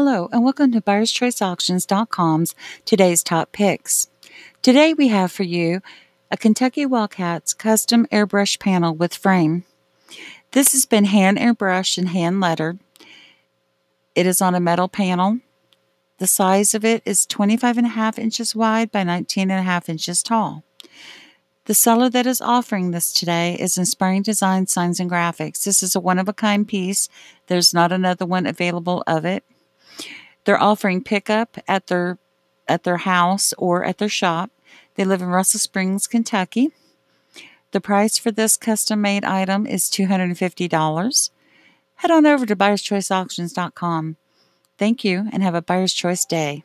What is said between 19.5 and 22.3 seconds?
and a half inches tall. The seller that